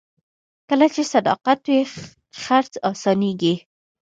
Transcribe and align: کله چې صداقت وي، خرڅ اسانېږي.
کله 0.69 0.87
چې 0.93 1.01
صداقت 1.13 1.59
وي، 1.69 1.81
خرڅ 2.41 2.71
اسانېږي. 2.89 3.55